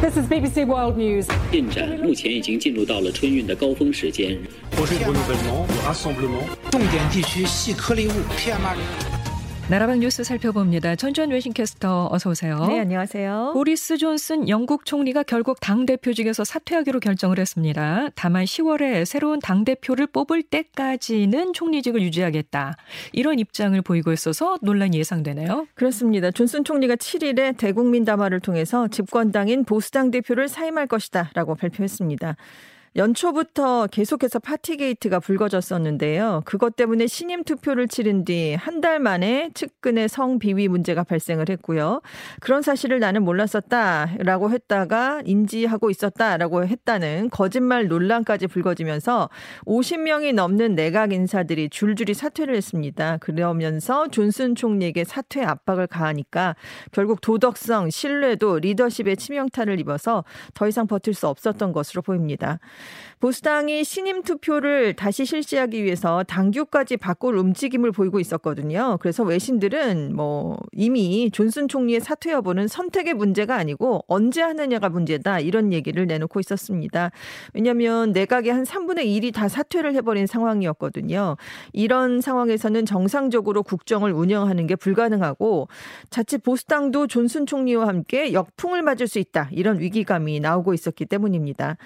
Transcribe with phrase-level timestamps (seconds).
[0.00, 1.26] This is BBC World News.
[1.52, 4.38] 进展目前已经进入到了春运的高峰时间。
[6.70, 9.19] 重点地区细颗粒物 PM2.5。
[9.70, 10.96] 나라방 뉴스 살펴봅니다.
[10.96, 12.66] 전주현 외신캐스터 어서 오세요.
[12.66, 13.52] 네, 안녕하세요.
[13.54, 18.08] 보리스 존슨 영국 총리가 결국 당대표직에서 사퇴하기로 결정을 했습니다.
[18.16, 22.74] 다만 10월에 새로운 당대표를 뽑을 때까지는 총리직을 유지하겠다.
[23.12, 25.68] 이런 입장을 보이고 있어서 논란이 예상되네요.
[25.74, 26.32] 그렇습니다.
[26.32, 32.34] 존슨 총리가 7일에 대국민 담화를 통해서 집권당인 보수당 대표를 사임할 것이다 라고 발표했습니다.
[32.96, 36.42] 연초부터 계속해서 파티게이트가 불거졌었는데요.
[36.44, 42.00] 그것 때문에 신임 투표를 치른 뒤 한 달 만에 측근의 성비위 문제가 발생을 했고요.
[42.40, 49.28] 그런 사실을 나는 몰랐었다라고 했다가 인지하고 있었다라고 했다는 거짓말 논란까지 불거지면서
[49.66, 53.18] 50명이 넘는 내각 인사들이 줄줄이 사퇴를 했습니다.
[53.18, 56.56] 그러면서 존슨 총리에게 사퇴 압박을 가하니까
[56.92, 62.58] 결국 도덕성, 신뢰도, 리더십의 치명타를 입어서 더 이상 버틸 수 없었던 것으로 보입니다.
[63.20, 68.96] 보수당이 신임 투표를 다시 실시하기 위해서 당규까지 바꿀 움직임을 보이고 있었거든요.
[69.02, 75.74] 그래서 외신들은 뭐 이미 존슨 총리의 사퇴 여부는 선택의 문제가 아니고 언제 하느냐가 문제다 이런
[75.74, 77.10] 얘기를 내놓고 있었습니다.
[77.52, 81.36] 왜냐하면 내각의 한 3분의 1이 다 사퇴를 해버린 상황이었거든요.
[81.74, 85.68] 이런 상황에서는 정상적으로 국정을 운영하는 게 불가능하고
[86.08, 91.76] 자칫 보수당도 존슨 총리와 함께 역풍을 맞을 수 있다 이런 위기감이 나오고 있었기 때문입니다.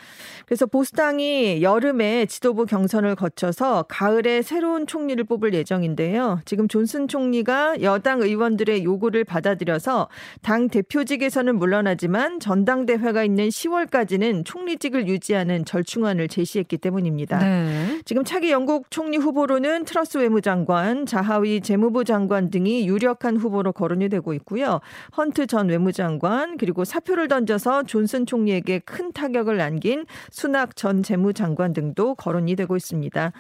[0.47, 6.41] 그래서 보수 당이 여름에 지도부 경선을 거쳐서 가을에 새로운 총리를 뽑을 예정인데요.
[6.45, 10.09] 지금 존슨 총리가 여당 의원들의 요구를 받아들여서
[10.43, 17.39] 당 대표직에서는 물러나지만 전당대회가 있는 10월까지는 총리직을 유지하는 절충안을 제시했기 때문입니다.
[17.39, 18.01] 네.
[18.05, 24.35] 지금 차기 영국 총리 후보로는 트러스 외무장관, 자하위 재무부 장관 등이 유력한 후보로 거론이 되고
[24.35, 24.81] 있고요.
[25.17, 32.15] 헌트 전 외무장관 그리고 사표를 던져서 존슨 총리에게 큰 타격을 안긴 수낙 전 재무장관 등도
[32.17, 33.33] 거론이 되고 있습니다.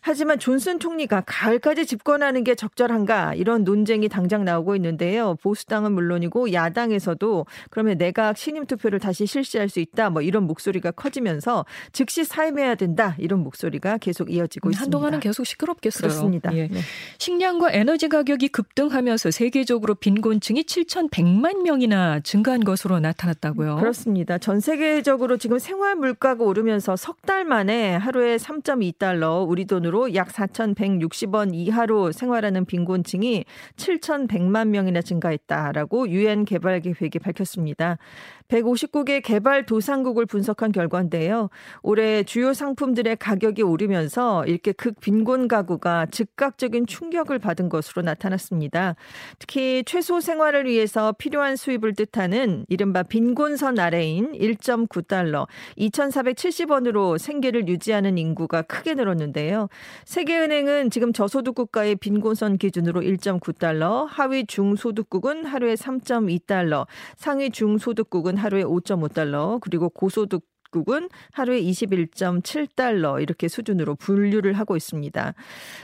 [0.00, 5.36] 하지만 존슨 총리가 가을까지 집권하는 게 적절한가 이런 논쟁이 당장 나오고 있는데요.
[5.42, 11.64] 보수당은 물론이고 야당에서도 그러면 내각 신임 투표를 다시 실시할 수 있다 뭐 이런 목소리가 커지면서
[11.92, 14.84] 즉시 사임해야 된다 이런 목소리가 계속 이어지고 있습니다.
[14.84, 16.08] 한동안은 계속 시끄럽겠어요.
[16.08, 16.54] 그렇습니다.
[16.54, 16.68] 예.
[16.68, 16.80] 네.
[17.18, 23.76] 식량과 에너지 가격이 급등하면서 세계적으로 빈곤층이 7,100만 명이나 증가한 것으로 나타났다고요.
[23.76, 24.38] 그렇습니다.
[24.38, 30.28] 전 세계적으로 지금 생활 물가가 오르면 서 석 달 만에 하루에 3.2달러, 우리 돈으로 약
[30.28, 33.44] 4,160원 이하로 생활하는 빈곤층이
[33.76, 37.96] 7,100만 명이나 증가했다라고 유엔 개발 계획이 밝혔습니다.
[38.48, 41.48] 159개 개발 도상국을 분석한 결과인데요.
[41.82, 48.96] 올해 주요 상품들의 가격이 오르면서 이렇게 극빈곤 가구가 즉각적인 충격을 받은 것으로 나타났습니다.
[49.38, 55.46] 특히 최소 생활을 위해서 필요한 수입을 뜻하는 이른바 빈곤선 아래인 1.9달러,
[55.76, 59.68] 2,470 원으로 생계를 유지하는 인구가 크게 늘었는데요.
[60.04, 66.86] 세계은행은 지금 저소득 국가의 빈곤선 기준으로 1.9달러, 하위 중소득국은 하루에 3.2달러,
[67.16, 70.42] 상위 중소득국은 하루에 5.5달러, 그리고 고소득
[70.74, 75.34] 국은 하루에 21.7달러 이렇게 수준으로 분류를 하고 있습니다.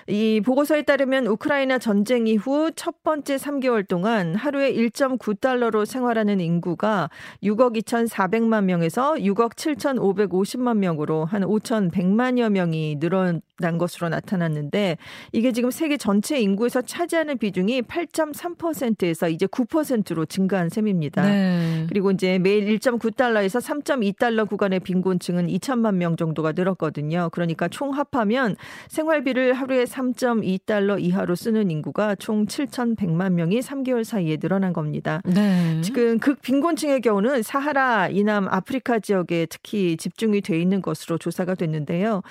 [0.09, 7.09] 이 보고서에 따르면 우크라이나 전쟁 이후 첫 번째 3개월 동안 하루에 1.9달러로 생활하는 인구가
[7.45, 14.97] 6억 2,400만 명에서 6억 7,550만 명으로 한 5,100만여 명이 늘어 난 것으로 나타났는데
[15.32, 21.22] 이게 지금 세계 전체 인구에서 차지하는 비중이 8.3%에서 이제 9%로 증가한 셈입니다.
[21.22, 21.87] 네.
[21.88, 27.28] 그리고 이제 매일 1.9달러에서 3.2달러 구간의 빈곤층은 2천만 명 정도가 늘었거든요.
[27.32, 28.56] 그러니까 총 합하면
[28.88, 35.21] 생활비를 하루에 3.2달러 이하로 쓰는 인구가 총 7,100만 명이 3개월 사이에 늘어난 겁니다.
[35.25, 35.81] 네.
[35.82, 42.22] 지금 극빈곤층의 경우는 사하라 이남 아프리카 지역에 특히 집중이 돼 있는 것으로 조사가 됐는데요.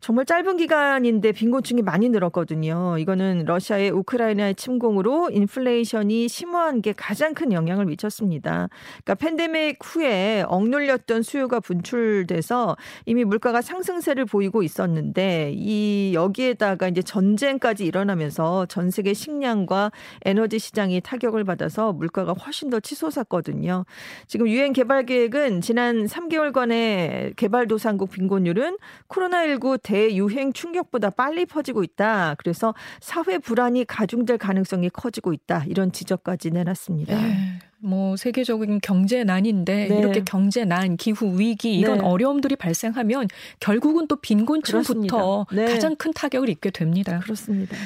[0.00, 2.96] 정말 짧은 기간 인데 빈곤층이 많이 늘었거든요.
[2.98, 8.68] 이거는 러시아의 우크라이나의 침공으로 인플레이션이 심화한 게 가장 큰 영향을 미쳤습니다.
[9.04, 12.76] 그러니까 팬데믹 후에 억눌렸던 수요가 분출돼서
[13.06, 19.90] 이미 물가가 상승세를 보이고 있었는데 이 여기에다가 이제 전쟁까지 일어나면서 전 세계 식량과
[20.24, 23.84] 에너지 시장이 타격을 받아서 물가가 훨씬 더 치솟았거든요.
[24.28, 32.34] 지금 유엔 개발 계획은 지난 3개월간의 개발도상국 빈곤율은 코로나19 대유행 충 격보다 빨리 퍼지고 있다.
[32.38, 35.64] 그래서 사회 불안이 가중될 가능성이 커지고 있다.
[35.66, 37.20] 이런 지적까지 내놨습니다.
[37.20, 37.58] 네.
[37.80, 39.98] 뭐 세계적인 경제난인데 네.
[39.98, 42.04] 이렇게 경제난, 기후 위기 이런 네.
[42.04, 43.28] 어려움들이 발생하면
[43.60, 45.46] 결국은 또 빈곤층부터.
[45.52, 45.66] 네.
[45.66, 47.20] 가장 큰 타격을 입게 됩니다.
[47.20, 47.76] 그렇습니다.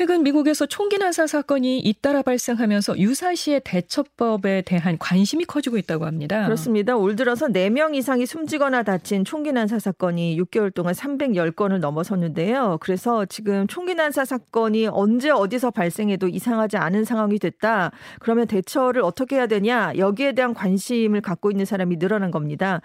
[0.00, 6.46] 최근 미국에서 총기 난사 사건이 잇따라 발생하면서 유사시의 대처법에 대한 관심이 커지고 있다고 합니다.
[6.46, 6.96] 그렇습니다.
[6.96, 12.78] 올 들어서 4명 이상이 숨지거나 다친 총기 난사 사건이 6개월 동안 310건을 넘어섰는데요.
[12.80, 17.90] 그래서 지금 총기 난사 사건이 언제 어디서 발생해도 이상하지 않은 상황이 됐다.
[18.20, 19.92] 그러면 대처를 어떻게 해야 되냐?
[19.98, 22.80] 여기에 대한 관심을 갖고 있는 사람이 늘어난 겁니다.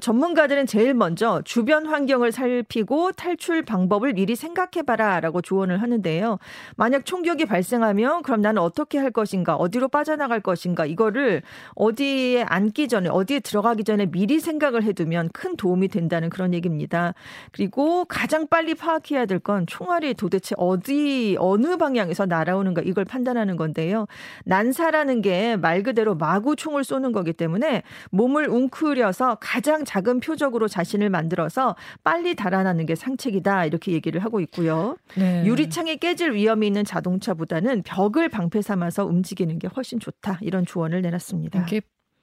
[0.00, 6.40] 전문가들은 제일 먼저 주변 환경을 살피고 탈출 방법을 미리 생각해봐라라고 조언을 하는데요.
[6.76, 11.42] 만약 총격이 발생하면 그럼 나는 어떻게 할 것인가, 어디로 빠져나갈 것인가, 이거를
[11.74, 17.14] 어디에 앉기 전에, 어디에 들어가기 전에 미리 생각을 해두면 큰 도움이 된다는 그런 얘기입니다.
[17.52, 24.06] 그리고 가장 빨리 파악해야 될 건 총알이 도대체 어디, 어느 방향에서 날아오는가, 이걸 판단하는 건데요.
[24.44, 31.10] 난사라는 게 말 그대로 마구 총을 쏘는 거기 때문에 몸을 웅크려서 가장 작은 표적으로 자신을
[31.10, 34.96] 만들어서 빨리 달아나는 게 상책이다, 이렇게 얘기를 하고 있고요.
[35.16, 35.44] 네.
[35.44, 40.38] 유리창이 깨질 위험이 있는 자동차보다는 벽을 방패 삼아서 움직이는 게 훨씬 좋다.
[40.42, 41.62] 이런 조언을 내놨습니다.
[41.62, 41.80] 이게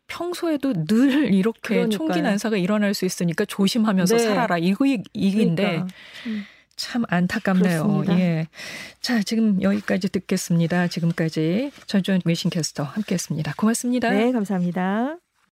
[0.08, 1.90] 평소에도 늘 이렇게 그러니까요.
[1.90, 4.24] 총기 난사가 일어날 수 있으니까 조심하면서 네.
[4.24, 4.58] 살아라.
[4.58, 5.88] 이거 얘기인데 그러니까.
[6.28, 6.46] 음.
[6.76, 7.84] 참 안타깝네요.
[7.84, 8.20] 그렇습니다.
[8.20, 8.48] 예.
[9.00, 10.88] 자, 지금 여기까지 듣겠습니다.
[10.88, 13.54] 지금까지 전주현 외신캐스터 함께 했습니다.
[13.56, 14.10] 고맙습니다.
[14.10, 15.23] 네, 감사합니다.